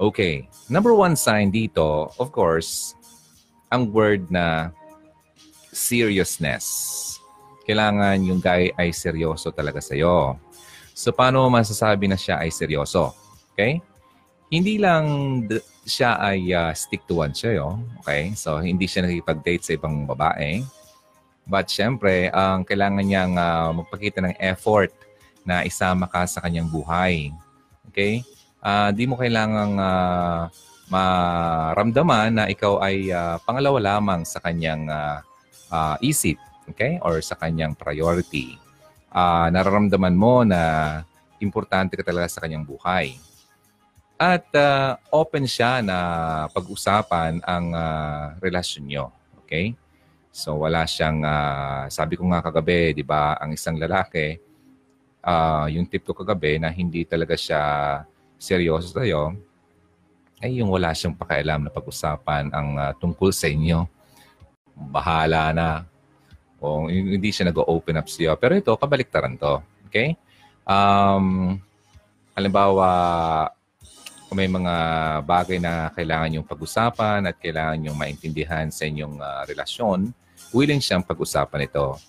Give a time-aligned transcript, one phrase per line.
[0.00, 0.48] Okay.
[0.72, 2.96] Number one sign dito, of course,
[3.68, 4.72] ang word na
[5.76, 6.64] seriousness.
[7.68, 10.40] Kailangan yung guy ay seryoso talaga sa'yo.
[10.96, 13.12] So, paano masasabi na siya ay seryoso?
[13.52, 13.84] Okay?
[14.48, 15.04] Hindi lang
[15.84, 17.76] siya ay uh, stick to one sa'yo.
[18.00, 18.32] Okay?
[18.34, 20.64] So, hindi siya nakipag-date sa ibang babae.
[21.44, 24.96] But syempre, ang kailangan niyang uh, magpakita ng effort
[25.44, 27.28] na isama ka sa kanyang buhay.
[27.92, 28.24] Okay?
[28.60, 30.52] Uh, di mo kailangang uh,
[30.92, 35.24] maramdaman na ikaw ay uh, pangalawa lamang sa kanyang uh,
[35.72, 36.36] uh, isip,
[36.68, 37.00] okay?
[37.00, 38.60] Or sa kanyang priority.
[39.10, 41.02] Uh, nararamdaman mo na
[41.40, 43.16] importante ka talaga sa kanyang buhay.
[44.20, 45.96] At uh, open siya na
[46.52, 49.06] pag-usapan ang uh, relasyon nyo.
[49.42, 49.72] Okay?
[50.28, 54.36] So wala siyang, uh, sabi ko nga kagabi, di ba, ang isang lalaki,
[55.24, 57.62] uh, yung tip ko kagabi na hindi talaga siya
[58.40, 59.36] seryoso sa'yo,
[60.40, 63.84] ay yung wala siyang pakialam na pag-usapan ang uh, tungkol sa inyo
[64.88, 65.84] bahala na.
[66.56, 68.32] O hindi siya nag-open up siya.
[68.40, 69.60] Pero ito, kabaliktaran to.
[69.88, 70.16] Okay?
[70.64, 71.60] Um,
[72.32, 72.88] halimbawa,
[74.28, 74.74] kung may mga
[75.26, 80.12] bagay na kailangan yung pag-usapan at kailangan yung maintindihan sa inyong uh, relasyon,
[80.56, 82.00] willing siyang pag-usapan ito.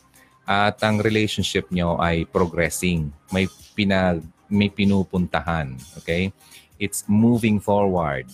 [0.48, 3.11] At ang relationship nyo ay progressing.
[3.31, 5.73] May, pinag, may pinupuntahan.
[6.03, 6.35] Okay?
[6.75, 8.27] It's moving forward.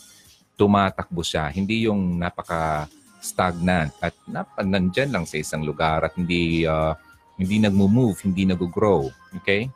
[0.57, 1.53] Tumatakbo siya.
[1.53, 2.89] Hindi yung napaka
[3.21, 6.97] stagnant at nap- nandyan lang sa isang lugar at hindi uh,
[7.37, 9.13] hindi nagmo-move, hindi nag-grow.
[9.41, 9.69] Okay?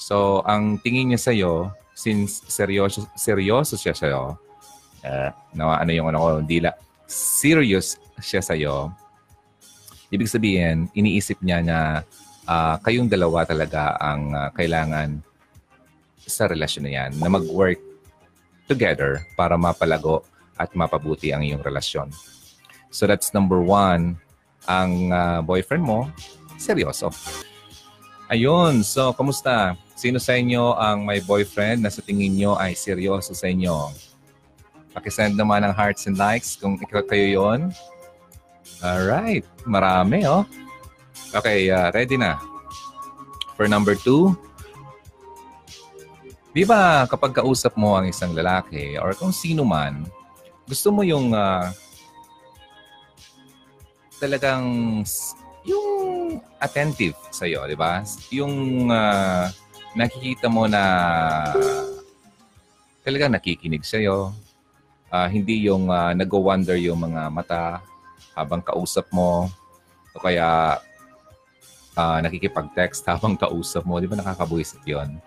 [0.00, 4.40] So, ang tingin niya sa iyo, since seryoso seryoso siya sa iyo,
[5.04, 6.72] uh, na ano yung ano ko, hindi la,
[7.06, 8.90] serious siya sa iyo.
[10.08, 11.78] Ibig sabihin, iniisip niya na
[12.48, 15.20] uh, kayong dalawa talaga ang uh, kailangan
[16.24, 17.80] sa relasyon na yan, na mag-work
[18.66, 20.24] together para mapalago
[20.56, 22.08] at mapabuti ang iyong relasyon.
[22.88, 24.16] So that's number one.
[24.64, 26.08] Ang uh, boyfriend mo,
[26.56, 27.12] seryoso.
[28.32, 28.80] Ayun.
[28.80, 29.76] So, kamusta?
[29.92, 33.92] Sino sa inyo ang may boyfriend na sa tingin nyo ay seryoso sa inyo?
[34.96, 37.60] Pakisend naman ng hearts and likes kung ikaw kayo yon.
[38.80, 39.44] Alright.
[39.68, 40.48] Marami, oh.
[41.36, 42.40] Okay, uh, ready na.
[43.58, 44.32] For number two,
[46.54, 50.06] di ba kapag kausap mo ang isang lalaki or kung sino man,
[50.64, 51.68] gusto mo yung uh,
[54.22, 54.64] talagang
[55.66, 55.88] yung
[56.62, 58.00] attentive sa iyo, di ba?
[58.32, 59.50] Yung uh,
[59.98, 60.82] nakikita mo na
[63.04, 64.32] talagang nakikinig sa iyo.
[65.14, 67.82] Uh, hindi yung uh, nag-wonder yung mga mata
[68.34, 69.46] habang kausap mo
[70.10, 70.78] o kaya
[71.94, 73.98] uh, nakikipag-text habang kausap mo.
[73.98, 75.18] Di ba nakakabuisit yon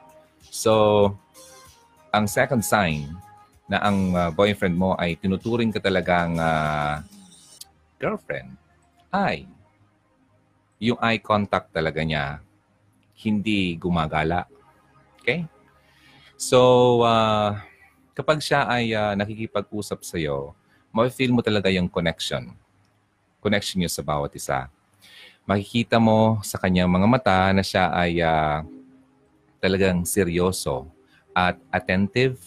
[0.57, 1.13] So,
[2.09, 3.05] ang second sign
[3.69, 7.05] na ang uh, boyfriend mo ay tinuturing ka talagang uh,
[8.01, 8.57] girlfriend
[9.13, 9.45] ay
[10.81, 12.41] yung eye contact talaga niya
[13.21, 14.49] hindi gumagala.
[15.21, 15.45] Okay?
[16.41, 17.53] So, uh,
[18.17, 20.57] kapag siya ay uh, nakikipag-usap sa iyo,
[20.89, 22.49] ma-feel mo talaga yung connection.
[23.45, 24.73] Connection niyo sa bawat isa.
[25.45, 28.65] Makikita mo sa kanyang mga mata na siya ay uh,
[29.57, 30.89] talagang seryoso
[31.33, 32.37] at attentive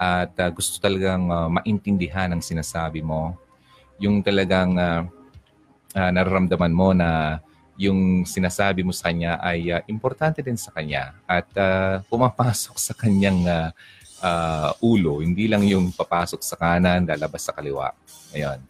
[0.00, 3.36] at uh, gusto talagang uh, maintindihan ang sinasabi mo.
[4.00, 5.04] Yung talagang uh,
[5.92, 7.40] uh, nararamdaman mo na
[7.80, 12.92] yung sinasabi mo sa kanya ay uh, importante din sa kanya at uh, pumapasok sa
[12.96, 13.72] kanyang uh,
[14.20, 15.24] uh, ulo.
[15.24, 17.92] Hindi lang yung papasok sa kanan, lalabas sa kaliwa.
[18.36, 18.60] Ayun.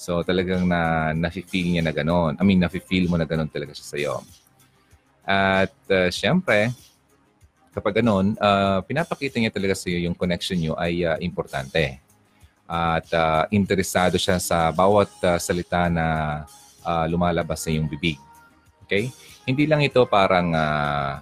[0.00, 2.40] So talagang na nafe-feel niya na gano'n.
[2.40, 4.16] I mean, nafe-feel mo na gano'n talaga siya sa iyo.
[5.26, 6.72] At uh, syempre,
[7.70, 12.02] kapag gano'n, uh, pinapakita niya talaga sa iyo yung connection niyo ay uh, importante.
[12.70, 16.06] At uh, interesado siya sa bawat uh, salita na
[16.86, 18.18] uh, lumalabas sa iyong bibig.
[18.86, 19.10] Okay?
[19.46, 21.18] Hindi lang ito parang uh,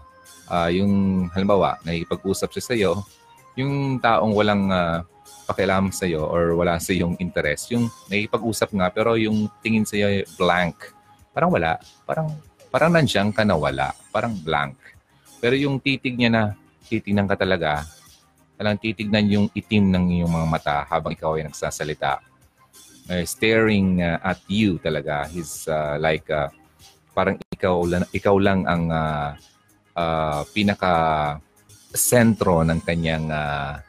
[0.48, 2.92] uh, yung halimbawa, nakikipag-usap siya sa iyo,
[3.56, 5.04] yung taong walang uh,
[5.48, 9.96] pakialam sa iyo or wala sa iyong interest, yung nakikipag-usap nga pero yung tingin sa
[9.96, 10.92] iyo blank.
[11.32, 12.28] Parang wala, parang
[12.68, 14.76] parang nandiyan ka na wala, parang blank.
[15.38, 16.42] Pero yung titig niya na
[16.86, 17.86] titignan ka talaga,
[18.58, 22.18] talang titignan yung itim ng iyong mga mata habang ikaw ay nagsasalita
[23.08, 25.26] uh, staring uh, at you talaga.
[25.30, 26.52] He's uh, like uh,
[27.16, 29.34] parang ikaw lang, ikaw lang ang uh,
[29.96, 30.92] uh, pinaka
[31.96, 33.80] sentro ng kanyang uh,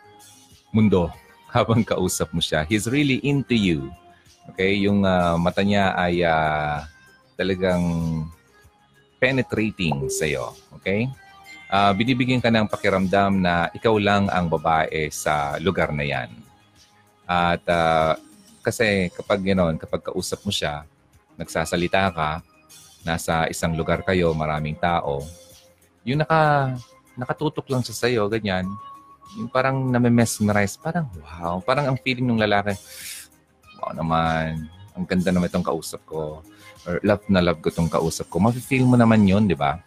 [0.71, 1.11] mundo
[1.55, 2.63] habang kausap mo siya.
[2.65, 3.91] He's really into you.
[4.55, 6.81] Okay, yung uh, mata niya ay uh,
[7.37, 7.85] talagang
[9.21, 10.57] penetrating sa iyo.
[10.81, 11.05] Okay?
[11.69, 16.29] Uh, binibigyan ka ng pakiramdam na ikaw lang ang babae sa lugar na yan.
[17.29, 18.17] At uh,
[18.65, 20.81] kasi kapag ganoon, kapag kausap mo siya,
[21.37, 22.41] nagsasalita ka,
[23.05, 25.21] nasa isang lugar kayo, maraming tao,
[26.01, 26.73] yung naka,
[27.13, 28.65] nakatutok lang siya sa'yo, ganyan,
[29.37, 32.73] yung parang name-mesmerize, parang wow, parang ang feeling ng lalaki,
[33.77, 34.65] wow naman,
[34.97, 36.41] ang ganda naman itong kausap ko.
[36.87, 38.41] Or love na love ko itong kausap ko.
[38.41, 39.79] Mafe-feel mo naman yun, di ba?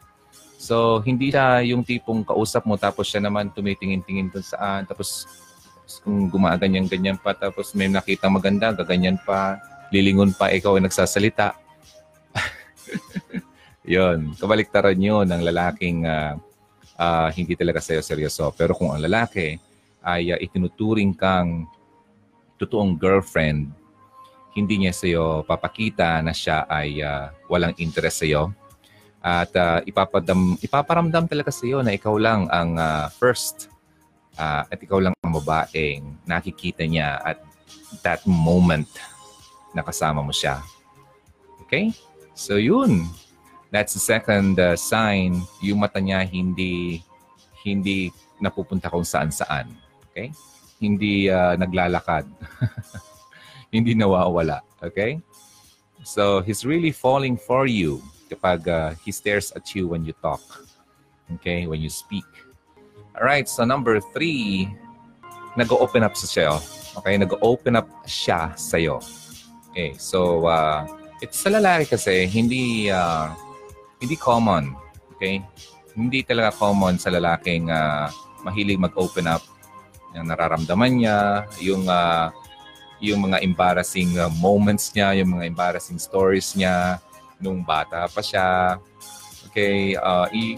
[0.63, 4.87] So, hindi siya yung tipong kausap mo tapos siya naman tumitingin-tingin dun saan.
[4.87, 5.27] Tapos,
[6.07, 9.59] kung gumaganyan-ganyan pa, tapos may nakita maganda, gaganyan pa,
[9.91, 11.59] lilingon pa, ikaw ay nagsasalita.
[13.83, 16.39] yon kabaliktaran yun ng lalaking uh,
[16.95, 18.55] uh, hindi talaga sa'yo seryoso.
[18.55, 19.59] Pero kung ang lalaki
[20.07, 21.67] ay uh, itinuturing kang
[22.63, 23.67] totoong girlfriend,
[24.55, 28.62] hindi niya sa'yo papakita na siya ay uh, walang interest sa'yo.
[29.23, 33.71] At uh, ipapadam, ipaparamdam talaga sa'yo na ikaw lang ang uh, first
[34.35, 37.39] uh, at ikaw lang ang babaeng nakikita niya at
[38.03, 38.91] that moment
[39.71, 40.59] na kasama mo siya.
[41.63, 41.95] Okay?
[42.35, 43.07] So yun.
[43.73, 45.41] That's the second uh, sign.
[45.65, 47.01] Yung mata niya hindi
[47.63, 48.11] hindi
[48.43, 49.71] napupunta kung saan-saan.
[50.11, 50.35] Okay?
[50.83, 52.27] Hindi uh, naglalakad.
[53.75, 54.67] hindi nawawala.
[54.83, 55.23] Okay?
[56.03, 58.03] So, he's really falling for you
[58.33, 60.41] kapag uh, he stares at you when you talk.
[61.39, 61.69] Okay?
[61.69, 62.27] When you speak.
[63.13, 64.73] Alright, so number three,
[65.57, 66.49] nag-open up sa siya.
[66.97, 67.21] Okay?
[67.21, 69.05] Nag-open up siya sa'yo.
[69.73, 70.85] Okay, so uh,
[71.25, 73.33] it's sa lalaki kasi hindi uh,
[74.01, 74.77] hindi common.
[75.17, 75.41] Okay?
[75.93, 78.09] Hindi talaga common sa lalaking uh,
[78.45, 79.45] mahilig mag-open up
[80.13, 82.29] yung nararamdaman niya, yung uh,
[83.03, 87.01] yung mga embarrassing uh, moments niya, yung mga embarrassing stories niya
[87.43, 88.79] nung bata pa siya.
[89.51, 90.57] Okay, uh, i,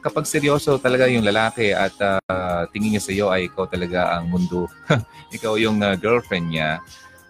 [0.00, 4.32] kapag seryoso talaga yung lalaki at uh, tingin niya sa iyo ay ikaw talaga ang
[4.32, 4.66] mundo,
[5.36, 6.80] ikaw yung uh, girlfriend niya,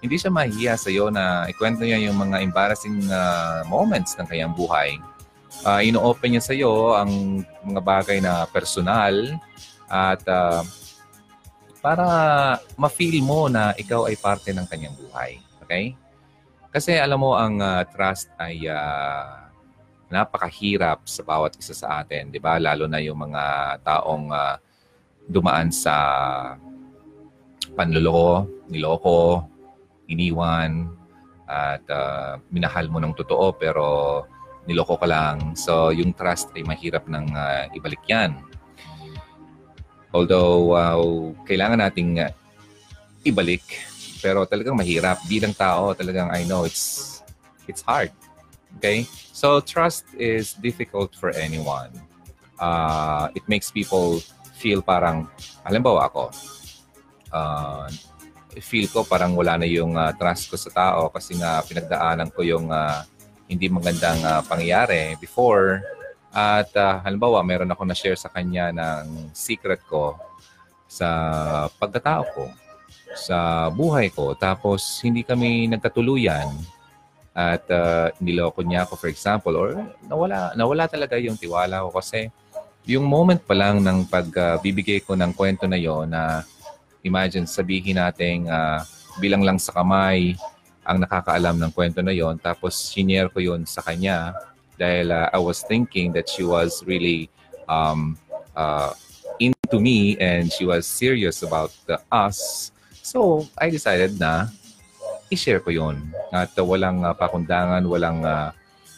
[0.01, 4.55] hindi siya mahihiya sa iyo na ikwento niya yung mga embarrassing uh, moments ng kanyang
[4.55, 4.97] buhay.
[5.67, 9.35] Uh, ino-open niya sa iyo ang mga bagay na personal
[9.91, 10.63] at uh,
[11.81, 12.07] para
[12.75, 15.41] ma-feel mo na ikaw ay parte ng kanyang buhay.
[15.67, 15.97] Okay?
[16.77, 19.49] Kasi alam mo, ang uh, trust ay uh,
[20.13, 22.29] napakahirap sa bawat isa sa atin.
[22.29, 22.61] Di ba?
[22.61, 24.61] Lalo na yung mga taong uh,
[25.25, 25.97] dumaan sa
[27.73, 29.49] panloloko, niloko,
[30.13, 30.93] iniwan,
[31.49, 33.87] at uh, minahal mo ng totoo pero
[34.69, 35.57] niloko ka lang.
[35.57, 38.37] So, yung trust ay mahirap nang uh, ibalik yan.
[40.13, 42.29] Although, uh, kailangan nating uh,
[43.25, 43.65] ibalik.
[44.27, 45.23] Pero talagang mahirap.
[45.31, 47.23] Bilang tao, talagang I know it's
[47.71, 48.11] it's hard.
[48.83, 49.07] Okay?
[49.31, 51.95] So, trust is difficult for anyone.
[52.59, 54.19] Uh, it makes people
[54.59, 55.31] feel parang,
[55.63, 56.35] halimbawa ako,
[57.31, 57.87] uh,
[58.59, 62.41] feel ko parang wala na yung uh, trust ko sa tao kasi nga pinagdaanan ko
[62.41, 63.05] yung uh,
[63.47, 65.85] hindi magandang uh, pangyayari before
[66.33, 70.17] at uh, halimbawa, meron ako na-share sa kanya ng secret ko
[70.89, 71.09] sa
[71.77, 72.45] pagkatao ko,
[73.15, 74.35] sa buhay ko.
[74.35, 76.51] Tapos, hindi kami nagkatuluyan
[77.37, 79.77] at uh, niloko niya ako, for example, or
[80.09, 82.33] nawala, nawala talaga yung tiwala ko kasi
[82.89, 86.47] yung moment pa lang ng pagbibigay uh, ko ng kwento na yon na
[87.05, 88.81] imagine sabihin natin uh,
[89.19, 90.39] bilang lang sa kamay
[90.87, 94.33] ang nakakaalam ng kwento na yon tapos senior ko yon sa kanya
[94.79, 97.29] dahil uh, I was thinking that she was really
[97.67, 98.17] um,
[98.55, 98.95] uh,
[99.43, 102.71] into me and she was serious about the us.
[103.07, 104.51] So, I decided na
[105.31, 108.51] i-share ko yon At uh, walang uh, pakundangan, walang uh,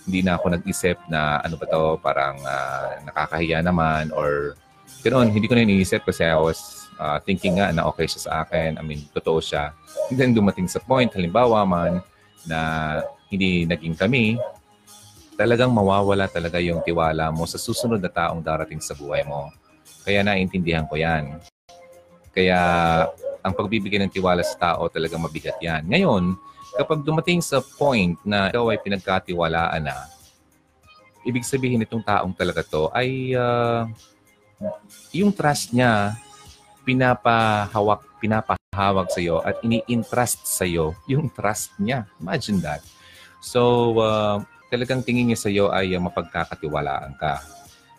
[0.08, 4.56] hindi na ako nag-isip na ano ba to, parang uh, nakakahiya naman or
[5.04, 5.28] ganoon.
[5.28, 8.80] Hindi ko na iniisip kasi I was uh, thinking nga na okay siya sa akin.
[8.80, 9.76] I mean, totoo siya.
[10.08, 12.00] And then dumating sa point, halimbawa man,
[12.48, 12.60] na
[13.28, 14.40] hindi naging kami,
[15.36, 19.52] talagang mawawala talaga yung tiwala mo sa susunod na taong darating sa buhay mo.
[20.00, 21.36] Kaya naintindihan ko yan.
[22.32, 22.56] Kaya
[23.48, 25.88] ang pagbibigay ng tiwala sa tao talagang mabigat yan.
[25.88, 26.36] Ngayon,
[26.76, 29.96] kapag dumating sa point na ikaw ay pinagkatiwalaan na,
[31.24, 33.84] ibig sabihin itong taong talaga to ay uh,
[35.12, 36.16] yung trust niya
[36.88, 42.08] pinapahawak, pinapahawak sa iyo at ini-entrust sa iyo yung trust niya.
[42.16, 42.80] Imagine that.
[43.44, 44.40] So, uh,
[44.72, 47.44] talagang tingin niya sa iyo ay mapagkakatiwalaan ka.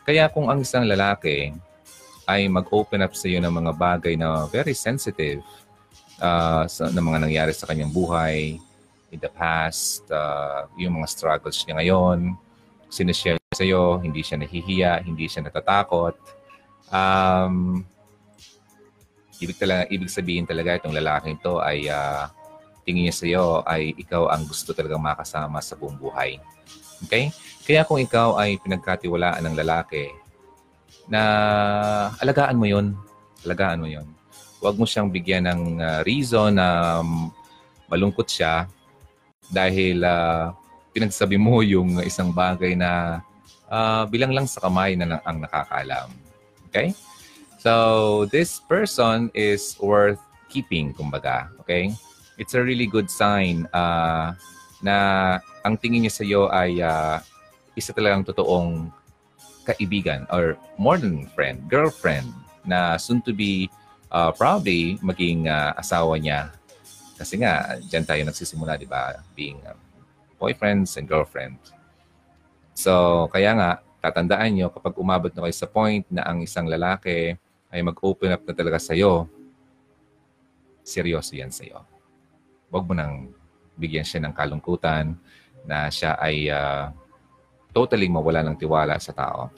[0.09, 1.53] Kaya kung ang isang lalaki
[2.29, 5.41] ay mag-open up sa iyo ng mga bagay na very sensitive
[6.21, 8.62] uh, sa, ng mga nangyari sa kanyang buhay
[9.09, 12.38] in the past, uh, yung mga struggles niya ngayon,
[12.93, 16.13] sinishare sa iyo, hindi siya nahihiya, hindi siya natatakot.
[16.93, 17.81] Um,
[19.41, 22.29] ibig, talaga, ibig sabihin talaga itong lalaking to ay uh,
[22.86, 26.38] tingin niya sa iyo ay ikaw ang gusto talagang makasama sa buong buhay.
[27.09, 27.33] Okay?
[27.65, 30.09] Kaya kung ikaw ay pinagkatiwalaan ng lalaki,
[31.09, 31.21] na
[32.21, 32.93] alagaan mo yon
[33.43, 34.07] alagaan mo yon
[34.61, 37.31] Huwag mo siyang bigyan ng uh, reason na um,
[37.89, 38.69] malungkot siya
[39.49, 40.53] dahil uh,
[40.93, 43.23] pinagsabi mo yung isang bagay na
[43.67, 46.09] uh, bilang lang sa kamay na ang nakakaalam.
[46.69, 46.93] Okay?
[47.59, 51.51] So, this person is worth keeping, kumbaga.
[51.65, 51.91] Okay?
[52.39, 54.31] It's a really good sign uh,
[54.79, 54.95] na
[55.63, 57.19] ang tingin niya sa iyo ay uh,
[57.75, 58.87] isa talagang totoong
[59.69, 62.27] kaibigan or more than friend, girlfriend
[62.65, 63.69] na soon to be
[64.11, 66.53] uh, probably maging uh, asawa niya.
[67.19, 69.19] Kasi nga, dyan tayo nagsisimula, di ba?
[69.35, 69.75] Being uh,
[70.39, 71.59] boyfriends and girlfriend.
[72.71, 77.35] So, kaya nga, tatandaan nyo, kapag umabot na kayo sa point na ang isang lalaki
[77.69, 79.27] ay mag-open up na talaga sa'yo,
[80.79, 81.83] seryoso yan sa'yo.
[82.71, 83.35] Huwag mo nang
[83.75, 85.19] bigyan siya ng kalungkutan
[85.67, 86.88] na siya ay uh,
[87.73, 89.53] totally mawala ng tiwala sa tao.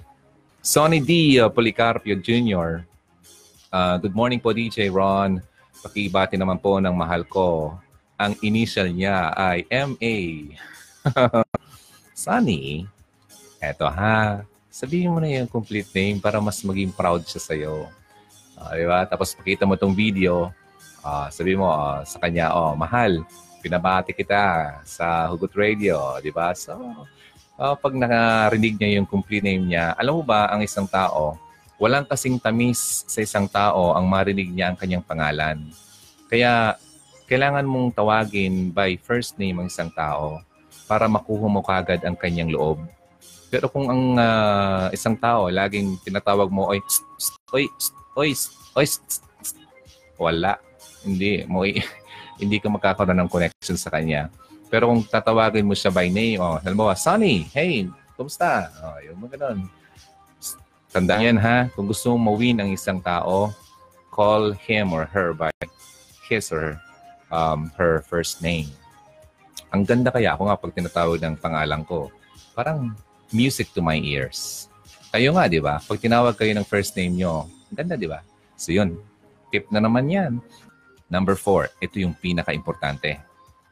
[0.62, 1.42] Sonny D.
[1.42, 2.86] Uh, Policarpio Jr.
[3.72, 5.42] Uh, good morning po DJ Ron.
[5.82, 7.74] Pakibati naman po ng mahal ko.
[8.22, 10.54] Ang initial niya ay MA.
[12.14, 12.86] Sunny,
[13.66, 14.46] eto ha.
[14.70, 17.90] Sabihin mo na yung complete name para mas maging proud siya sa'yo.
[18.54, 19.04] Uh, di ba?
[19.10, 20.54] Tapos pakita mo tong video.
[21.02, 23.26] Uh, sabi mo uh, sa kanya, oh, mahal,
[23.66, 26.22] pinabati kita sa Hugot Radio.
[26.22, 26.54] Di ba?
[26.54, 26.78] So,
[27.62, 31.38] uh, pag nakarinig niya yung complete name niya, alam mo ba, ang isang tao,
[31.82, 35.66] Walang kasing tamis sa isang tao ang marinig niya ang kanyang pangalan.
[36.30, 36.78] Kaya
[37.26, 40.46] kailangan mong tawagin by first name ang isang tao
[40.86, 42.86] para makuha mo kagad ang kanyang loob.
[43.50, 48.30] Pero kung ang uh, isang tao laging tinatawag mo, oy, pst, pst, oy, pst, oy,
[48.30, 49.56] pst, oy, pst, pst,
[50.22, 50.62] wala.
[51.02, 51.66] Hindi mo
[52.42, 54.30] hindi ka magkakaroon ng connection sa kanya.
[54.72, 58.72] Pero kung tatawagin mo siya by name, oh, halimbawa, Sunny, hey, kumusta?
[58.80, 59.68] Oh, yung mga ganun.
[60.96, 63.52] Tandaan yan ha, kung gusto mong mawin ang isang tao,
[64.16, 65.52] call him or her by
[66.28, 66.80] his or
[67.32, 68.72] um, her first name.
[69.76, 72.08] Ang ganda kaya ako nga pag tinatawag ng pangalan ko,
[72.56, 72.96] parang
[73.32, 74.68] music to my ears.
[75.12, 75.80] Kayo nga, di ba?
[75.80, 78.24] Pag tinawag kayo ng first name nyo, ang ganda, di ba?
[78.56, 79.00] So yun,
[79.52, 80.44] tip na naman yan.
[81.12, 83.31] Number four, ito yung pinaka-importante.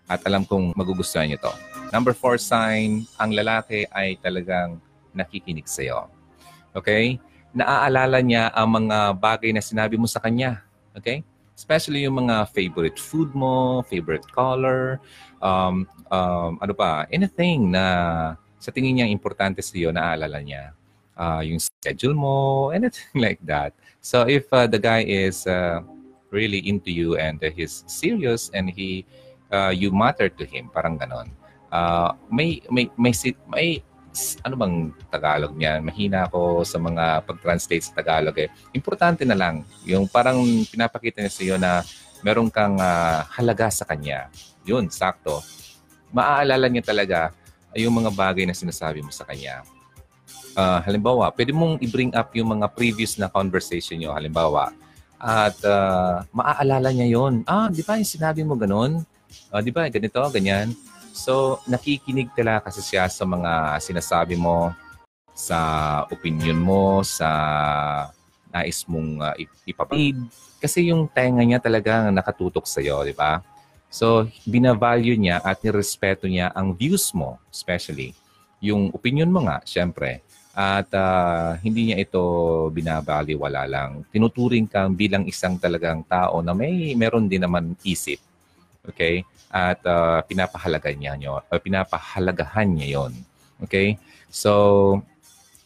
[0.10, 1.54] At alam kong magugustuhan nyo to.
[1.94, 4.82] Number four sign, ang lalaki ay talagang
[5.14, 6.10] nakikinig sa'yo.
[6.74, 7.22] Okay?
[7.54, 10.66] Naaalala niya ang mga bagay na sinabi mo sa kanya.
[10.98, 11.22] Okay?
[11.54, 14.98] Especially yung mga favorite food mo, favorite color,
[15.46, 17.86] um, um, ano pa, anything na
[18.58, 20.74] sa tingin niya importante sa iyo, naaalala niya.
[21.20, 23.78] Uh, yung schedule mo, anything like that.
[24.02, 25.84] So if uh, the guy is uh,
[26.32, 29.06] really into you and uh, he's serious and he
[29.52, 31.30] uh, you matter to him, parang ganon.
[31.70, 33.14] Uh, may may may
[33.46, 33.70] may
[34.42, 34.76] ano bang
[35.14, 35.86] Tagalog niyan?
[35.86, 38.50] Mahina ako sa mga pag-translate sa Tagalog eh.
[38.74, 41.86] Importante na lang, yung parang pinapakita niya sa iyo na
[42.26, 44.28] meron kang uh, halaga sa kanya.
[44.66, 45.40] Yun, sakto.
[46.10, 47.30] Maaalala niya talaga
[47.78, 49.62] yung mga bagay na sinasabi mo sa kanya.
[50.58, 54.12] Uh, halimbawa, pwede mong i-bring up yung mga previous na conversation niyo.
[54.12, 54.74] Halimbawa,
[55.20, 57.44] at uh, maaalala niya yon.
[57.44, 59.04] Ah, di ba yung sinabi mo ganun?
[59.50, 60.74] Uh, di ba, ganito, ganyan.
[61.14, 64.72] So, nakikinig talaga kasi siya sa mga sinasabi mo,
[65.34, 65.60] sa
[66.12, 67.30] opinion mo, sa
[68.52, 70.20] nais mong uh, ipapid.
[70.60, 73.40] Kasi yung tenga niya talaga nakatutok sa iyo, di ba?
[73.90, 78.14] So, binavalue niya at nirespeto niya ang views mo, especially.
[78.62, 80.22] Yung opinion mo nga, syempre.
[80.54, 82.22] At uh, hindi niya ito
[82.70, 84.04] binabaliwala lang.
[84.12, 88.20] Tinuturing kang bilang isang talagang tao na may meron din naman isip.
[88.90, 89.26] Okay?
[89.50, 93.14] at uh, pinapahalaga niya nyo, uh, pinapahalagahan niya yon.
[93.66, 93.98] Okay?
[94.30, 95.02] So,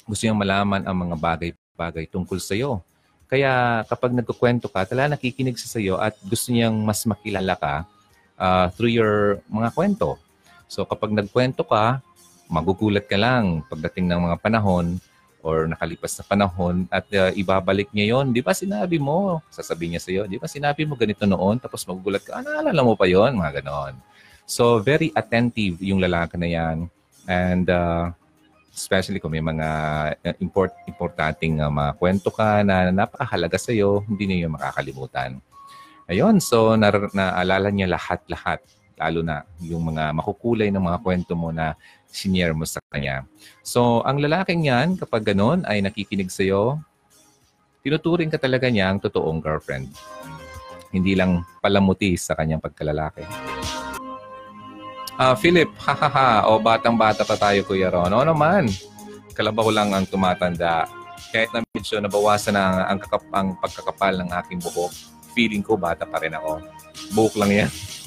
[0.07, 2.79] gusto niyang malaman ang mga bagay-bagay tungkol sa iyo.
[3.27, 7.83] Kaya kapag nagkukwento ka, talaga nakikinig sa iyo at gusto niyang mas makilala ka
[8.39, 10.15] uh, through your mga kwento.
[10.71, 11.99] So kapag nagkwento ka,
[12.47, 14.95] magugulat ka lang pagdating ng mga panahon
[15.43, 18.31] or nakalipas na panahon at uh, ibabalik niya yon.
[18.31, 19.43] Di ba sinabi mo?
[19.51, 21.59] Sasabihin niya sa iyo, di ba sinabi mo ganito noon?
[21.59, 23.35] Tapos magugulat ka, ah, naalala mo pa yon?
[23.35, 23.99] Mga ganon.
[24.47, 26.77] So, very attentive yung lalaki na yan.
[27.27, 28.15] And uh,
[28.73, 29.67] especially kung may mga
[30.17, 35.43] uh, import, importanting uh, mga kwento ka na napakahalaga sa iyo, hindi niya yung makakalimutan.
[36.07, 38.59] Ayun, so na, naalala niya lahat-lahat.
[38.97, 41.73] Lalo na yung mga makukulay ng mga kwento mo na
[42.13, 43.25] sinare mo sa kanya.
[43.65, 46.77] So, ang lalaking yan, kapag ganun, ay nakikinig sa'yo,
[47.81, 49.89] tinuturing ka talaga niya ang totoong girlfriend.
[50.93, 53.25] Hindi lang palamuti sa kanyang pagkalalaki.
[55.17, 58.13] Ah, Philip, hahaha, o batang-bata pa tayo, Kuya Ron.
[58.13, 58.69] Oo naman,
[59.33, 60.85] kalabaw lang ang tumatanda.
[61.33, 64.93] Kahit na medyo nabawasan ang, ang, kakap, ang pagkakapal ng aking buhok,
[65.33, 66.61] feeling ko bata pa rin ako.
[67.17, 67.71] Buhok lang yan.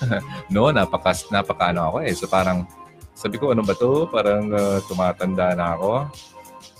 [0.54, 2.14] no, napaka, napaka ano ako eh.
[2.16, 2.64] So parang,
[3.12, 4.08] sabi ko, ano ba to?
[4.08, 6.08] Parang uh, tumatanda na ako.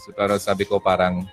[0.00, 1.28] So pero sabi ko parang,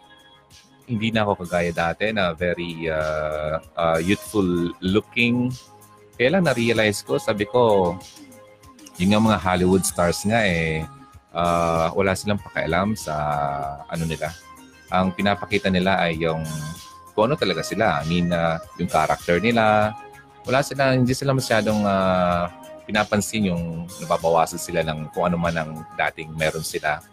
[0.88, 5.52] hindi na ako kagaya dati na very uh, uh, youthful looking,
[6.16, 7.94] kailan na-realize ko, sabi ko,
[8.98, 10.88] yung nga mga Hollywood stars nga eh,
[11.36, 13.14] uh, wala silang pakialam sa
[13.92, 14.34] ano nila.
[14.90, 16.42] Ang pinapakita nila ay yung
[17.14, 18.02] kung ano talaga sila.
[18.02, 19.94] I mean, uh, yung character nila.
[20.48, 22.48] Wala sila, hindi sila masyadong uh,
[22.88, 27.04] pinapansin yung nababawasan sila ng kung ano man ang dating meron sila.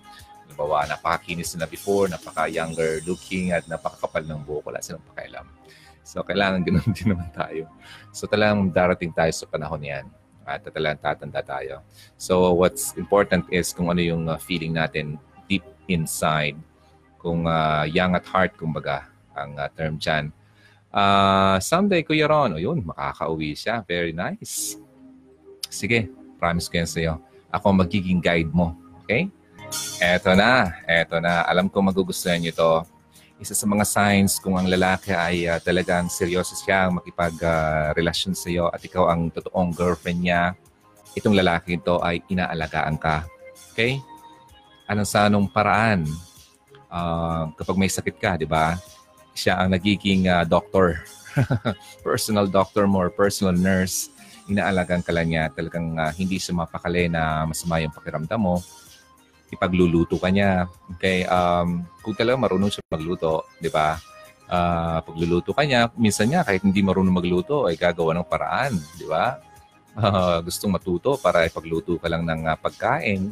[0.47, 4.71] Nabawa, napakakinis sila before, napaka-younger looking at napakakapal ng buhok.
[4.71, 5.51] Wala silang pakialam.
[6.07, 7.67] So, kailangan ganun din naman tayo.
[8.15, 10.07] So, talagang darating tayo sa panahon yan.
[10.47, 11.83] At talagang tatanda tayo.
[12.15, 15.19] So, what's important is kung ano yung uh, feeling natin
[15.51, 16.55] deep inside.
[17.19, 20.31] Kung uh, young at heart, kumbaga, ang uh, term dyan.
[20.95, 23.83] Uh, someday, Kuya Ron, o yun, makakauwi siya.
[23.83, 24.79] Very nice.
[25.67, 26.07] Sige,
[26.39, 27.15] promise ko yan sa'yo.
[27.51, 28.79] Ako magiging guide mo.
[29.03, 29.27] Okay?
[29.99, 31.43] Eto na, eto na.
[31.51, 32.71] Alam ko magugustuhan niyo to
[33.43, 38.49] isa sa mga signs kung ang lalaki ay uh, talagang seryoso siya makipag-relasyon uh, sa
[38.49, 40.55] iyo at ikaw ang totoong girlfriend niya,
[41.19, 43.27] itong lalaki ito ay inaalagaan ka.
[43.75, 43.99] Okay?
[44.87, 46.07] Anong sa anong paraan?
[46.87, 48.79] Uh, kapag may sakit ka, di ba?
[49.35, 51.03] Siya ang nagiging uh, doctor.
[52.07, 54.09] personal doctor mo or personal nurse.
[54.47, 55.51] Inaalagaan ka lang niya.
[55.51, 58.63] Talagang uh, hindi siya mapakali na masama yung pakiramdam mo
[59.55, 60.67] ipagluluto ka niya.
[60.99, 63.97] Okay, um, kung talaga marunong siya magluto, di ba?
[64.45, 69.07] Uh, pagluluto ka niya, minsan niya kahit hindi marunong magluto ay gagawa ng paraan, di
[69.07, 69.39] ba?
[69.95, 73.31] Uh, gustong matuto para ipagluto ka lang ng uh, pagkain.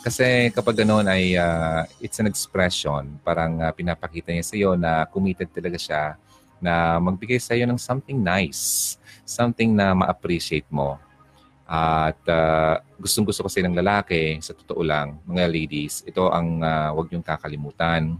[0.00, 5.04] Kasi kapag ganoon ay uh, it's an expression, parang uh, pinapakita niya sa iyo na
[5.04, 6.16] committed talaga siya
[6.56, 8.96] na magbigay sa iyo ng something nice,
[9.28, 10.96] something na ma-appreciate mo.
[11.68, 16.96] At uh, gustong gusto kasi ng lalaki, sa totoo lang, mga ladies, ito ang uh,
[16.96, 18.16] wag niyong kakalimutan.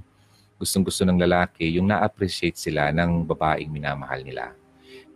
[0.60, 4.52] Gustong gusto ng lalaki yung na-appreciate sila ng babaeng minamahal nila.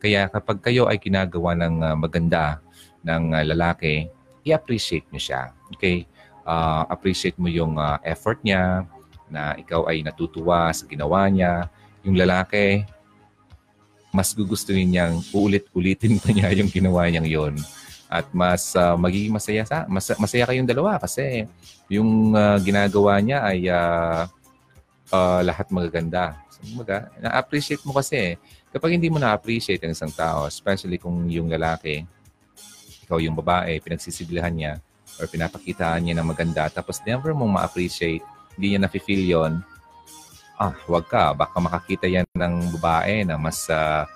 [0.01, 2.65] Kaya kapag kayo ay ginagawa ng uh, maganda
[3.05, 4.09] ng uh, lalaki,
[4.49, 5.53] i-appreciate niyo siya.
[5.77, 6.09] Okay?
[6.45, 8.85] Uh, appreciate mo yung uh, effort niya,
[9.29, 11.67] na ikaw ay natutuwa sa ginawa niya.
[12.05, 12.85] Yung lalaki,
[14.15, 17.55] mas gugustuhin niyang uulit-ulitin pa niya yung ginawa niyang yon
[18.07, 21.51] at mas uh, magiging masaya sa mas, masaya kayong dalawa kasi
[21.91, 24.31] yung uh, ginagawa niya ay uh,
[25.11, 26.39] uh, lahat magaganda.
[26.55, 28.39] So, maga, na-appreciate mo kasi
[28.71, 32.07] kapag hindi mo na-appreciate ang isang tao, especially kung yung lalaki,
[33.03, 34.73] ikaw yung babae, pinagsisibilahan niya
[35.19, 38.25] or pinapakitaan niya na maganda tapos never mong ma-appreciate,
[38.57, 39.53] hindi niya na-feel yon
[40.59, 41.35] ah, wag ka.
[41.35, 44.07] Baka makakita yan ng babae na mas uh,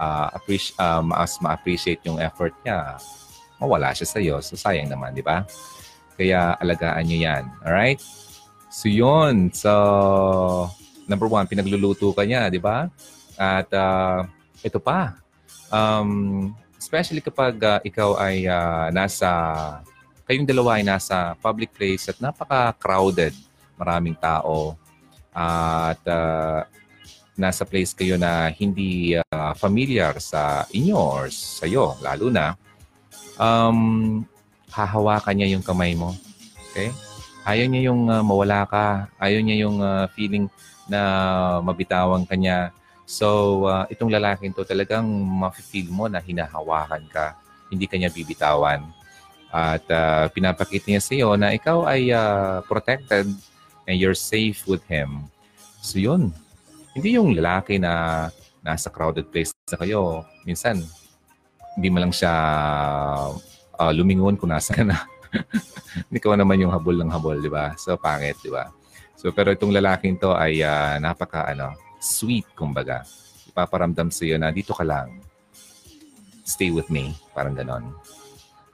[0.00, 2.96] uh, appreciate, uh, mas ma-appreciate yung effort niya
[3.62, 4.42] mawala siya sa iyo.
[4.42, 5.46] So, sayang naman, di ba?
[6.18, 7.46] Kaya alagaan niyo yan.
[7.62, 8.02] Alright?
[8.74, 9.54] So, yun.
[9.54, 9.70] So,
[11.06, 12.90] number one, pinagluluto ka niya, di ba?
[13.38, 14.26] At uh,
[14.66, 15.14] ito pa.
[15.70, 19.30] Um, especially kapag uh, ikaw ay uh, nasa,
[20.32, 23.36] kayong dalawa ay nasa public place at napaka-crowded.
[23.76, 24.80] Maraming tao.
[25.28, 26.64] Uh, at uh,
[27.36, 32.56] nasa place kayo na hindi uh, familiar sa inyo or sa iyo, lalo na
[33.36, 34.24] um,
[34.72, 36.16] hahawakan niya yung kamay mo.
[36.72, 36.88] Okay?
[37.44, 39.12] Ayaw niya yung uh, mawala ka.
[39.20, 40.48] Ayaw niya yung uh, feeling
[40.88, 42.72] na mabitawan ka niya.
[43.04, 47.36] So, uh, itong lalaking to talagang ma-feel mo na hinahawakan ka.
[47.68, 49.01] Hindi ka niya bibitawan.
[49.52, 53.28] At uh, pinapakita niya sa iyo na ikaw ay uh, protected
[53.84, 55.28] and you're safe with him.
[55.84, 56.32] So, yun.
[56.96, 58.28] Hindi yung lalaki na
[58.64, 60.24] nasa crowded place na kayo.
[60.48, 60.80] Minsan,
[61.76, 62.32] hindi mo lang siya
[63.76, 65.04] uh, lumingon kung nasa ka na.
[66.16, 67.76] Ikaw naman yung habol ng habol, di ba?
[67.76, 68.72] So, pangit, di ba?
[69.20, 73.04] So, pero itong lalaking to ay uh, napaka, ano, sweet, kumbaga.
[73.52, 75.20] Ipaparamdam sa iyo na dito ka lang.
[76.42, 77.12] Stay with me.
[77.36, 77.92] Parang ganon.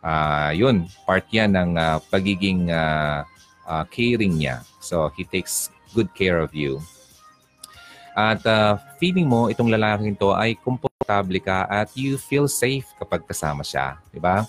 [0.09, 3.29] Uh, yun, part yan ng uh, pagiging uh,
[3.69, 4.65] uh, caring niya.
[4.81, 6.81] So, he takes good care of you.
[8.17, 13.29] At uh, feeling mo, itong lalaking to ay komportable ka at you feel safe kapag
[13.29, 14.01] kasama siya.
[14.09, 14.49] Di ba?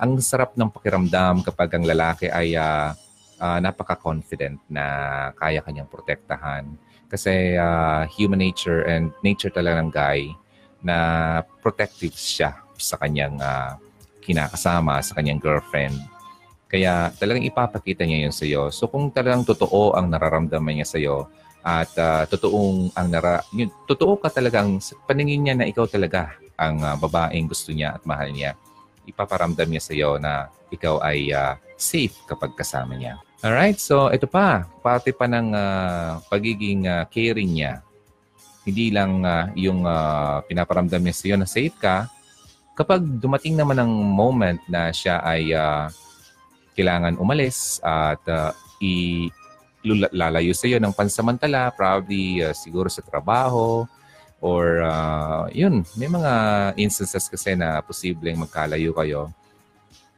[0.00, 2.96] Ang sarap ng pakiramdam kapag ang lalaki ay uh,
[3.38, 4.84] uh, napaka-confident na
[5.36, 6.64] kaya kanyang protektahan.
[7.06, 10.32] Kasi uh, human nature and nature talaga ng guy
[10.80, 10.96] na
[11.62, 13.78] protective siya sa kanyang uh,
[14.24, 16.00] kinakasama, sa kanyang girlfriend.
[16.64, 18.72] Kaya talagang ipapakita niya yun sa iyo.
[18.72, 21.30] So kung talagang totoo ang nararamdaman niya sa iyo
[21.62, 26.82] at uh, totoong ang nara yun, totoo ka talagang paningin niya na ikaw talaga ang
[26.82, 28.58] uh, babaeng gusto niya at mahal niya,
[29.06, 33.20] ipaparamdam niya sa iyo na ikaw ay uh, safe kapag kasama niya.
[33.44, 37.84] Alright, so ito pa, pati pa ng uh, pagiging uh, caring niya.
[38.64, 42.08] Hindi lang uh, yung uh, pinaparamdam niya sa iyo na safe ka,
[42.74, 45.88] kapag dumating naman ang moment na siya ay uh,
[46.74, 48.50] kailangan umalis at uh,
[48.82, 49.26] i
[50.16, 53.84] lalayo sa iyo ng pansamantala, probably uh, siguro sa trabaho
[54.40, 56.32] or uh, yun, may mga
[56.80, 59.28] instances kasi na posibleng magkalayo kayo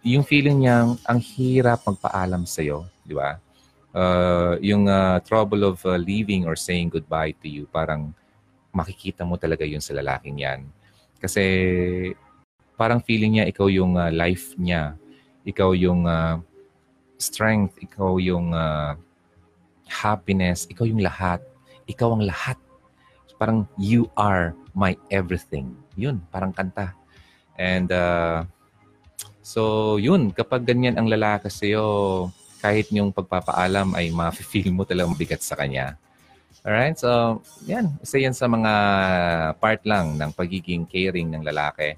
[0.06, 3.42] yung feeling niya, ang hirap magpaalam sa iyo, di ba?
[3.90, 8.14] Uh, yung uh, trouble of uh, leaving or saying goodbye to you, parang
[8.70, 10.62] makikita mo talaga yun sa lalaking yan.
[11.18, 11.42] Kasi
[12.76, 14.94] parang feeling niya ikaw yung uh, life niya.
[15.48, 16.38] Ikaw yung uh,
[17.16, 18.94] strength, ikaw yung uh,
[19.88, 21.40] happiness, ikaw yung lahat.
[21.88, 22.58] Ikaw ang lahat.
[23.36, 25.72] Parang you are my everything.
[25.96, 26.92] Yun, parang kanta.
[27.56, 28.44] And uh,
[29.46, 31.86] So, yun, kapag ganyan ang lalaki sa'yo,
[32.58, 35.94] kahit yung pagpapaalam ay ma-feel mo talagang mabigat sa kanya.
[36.66, 36.98] Alright?
[36.98, 37.94] So, yan.
[38.02, 38.72] Isa yan sa mga
[39.62, 41.94] part lang ng pagiging caring ng lalaki.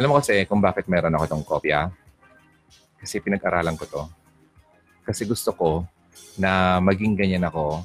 [0.00, 1.92] Alam mo kasi kung bakit meron ako itong kopya?
[2.96, 4.02] Kasi pinag-aralan ko to.
[5.04, 5.84] Kasi gusto ko
[6.40, 7.84] na maging ganyan ako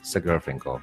[0.00, 0.80] sa girlfriend ko.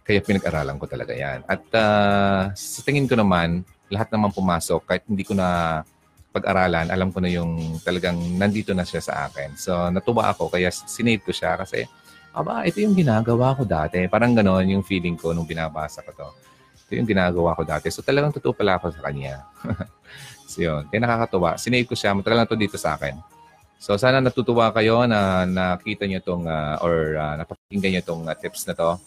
[0.00, 1.44] Kaya pinag-aralan ko talaga yan.
[1.44, 5.84] At uh, sa tingin ko naman, lahat naman pumasok, kahit hindi ko na
[6.32, 9.60] pag-aralan, alam ko na yung talagang nandito na siya sa akin.
[9.60, 11.84] So, natuwa ako, kaya sinave ko siya kasi,
[12.32, 14.08] aba, ito yung ginagawa ko dati.
[14.08, 16.28] Parang gano'n yung feeling ko nung binabasa ko to.
[16.92, 17.88] Ito yung ginagawa ko dati.
[17.88, 19.48] So, talagang totoo pala ako sa kanya.
[20.52, 20.84] so, yun.
[20.92, 21.56] Kaya nakakatuwa.
[21.56, 22.12] Sinave ko siya.
[22.12, 23.16] Matagal na to dito sa akin.
[23.80, 28.36] So, sana natutuwa kayo na nakita niyo tong uh, or uh, napakinggan niyo tong uh,
[28.36, 29.00] tips na to.